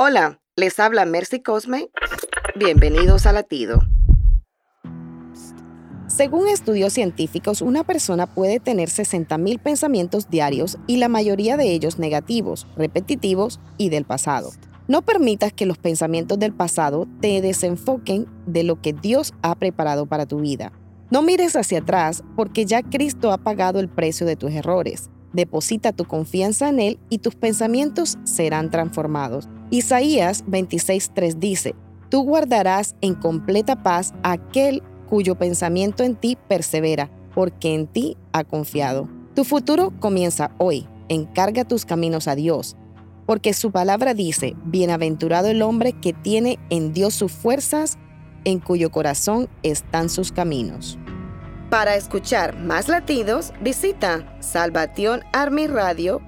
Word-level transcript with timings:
Hola, 0.00 0.40
les 0.56 0.80
habla 0.80 1.04
Mercy 1.04 1.40
Cosme. 1.40 1.88
Bienvenidos 2.56 3.26
a 3.26 3.32
Latido. 3.32 3.80
Según 6.08 6.48
estudios 6.48 6.92
científicos, 6.92 7.62
una 7.62 7.84
persona 7.84 8.26
puede 8.26 8.58
tener 8.58 8.88
60.000 8.88 9.60
pensamientos 9.60 10.28
diarios 10.30 10.78
y 10.88 10.96
la 10.96 11.08
mayoría 11.08 11.56
de 11.56 11.70
ellos 11.70 12.00
negativos, 12.00 12.66
repetitivos 12.76 13.60
y 13.78 13.88
del 13.90 14.04
pasado. 14.04 14.50
No 14.88 15.02
permitas 15.02 15.52
que 15.52 15.64
los 15.66 15.78
pensamientos 15.78 16.40
del 16.40 16.52
pasado 16.52 17.06
te 17.20 17.40
desenfoquen 17.40 18.26
de 18.46 18.64
lo 18.64 18.82
que 18.82 18.94
Dios 18.94 19.32
ha 19.42 19.54
preparado 19.54 20.06
para 20.06 20.26
tu 20.26 20.40
vida. 20.40 20.72
No 21.12 21.22
mires 21.22 21.54
hacia 21.54 21.78
atrás 21.78 22.24
porque 22.34 22.66
ya 22.66 22.82
Cristo 22.82 23.30
ha 23.30 23.38
pagado 23.38 23.78
el 23.78 23.88
precio 23.88 24.26
de 24.26 24.34
tus 24.34 24.50
errores. 24.50 25.08
Deposita 25.34 25.92
tu 25.92 26.04
confianza 26.04 26.68
en 26.68 26.78
Él 26.78 26.98
y 27.10 27.18
tus 27.18 27.34
pensamientos 27.34 28.18
serán 28.22 28.70
transformados. 28.70 29.48
Isaías 29.70 30.44
26:3 30.46 31.38
dice, 31.38 31.74
Tú 32.08 32.22
guardarás 32.22 32.94
en 33.00 33.14
completa 33.16 33.82
paz 33.82 34.14
aquel 34.22 34.82
cuyo 35.10 35.34
pensamiento 35.34 36.04
en 36.04 36.14
ti 36.14 36.38
persevera, 36.48 37.10
porque 37.34 37.74
en 37.74 37.88
ti 37.88 38.16
ha 38.32 38.44
confiado. 38.44 39.08
Tu 39.34 39.42
futuro 39.44 39.92
comienza 39.98 40.52
hoy. 40.58 40.86
Encarga 41.08 41.64
tus 41.64 41.84
caminos 41.84 42.28
a 42.28 42.36
Dios, 42.36 42.76
porque 43.26 43.52
su 43.54 43.72
palabra 43.72 44.14
dice, 44.14 44.54
Bienaventurado 44.64 45.48
el 45.48 45.62
hombre 45.62 45.92
que 45.94 46.12
tiene 46.12 46.60
en 46.70 46.92
Dios 46.92 47.12
sus 47.14 47.32
fuerzas, 47.32 47.98
en 48.44 48.60
cuyo 48.60 48.92
corazón 48.92 49.48
están 49.64 50.08
sus 50.08 50.30
caminos. 50.30 50.96
Para 51.74 51.96
escuchar 51.96 52.54
más 52.56 52.86
latidos, 52.88 53.52
visita 53.60 54.24
salvationarmyradio.org. 54.38 56.20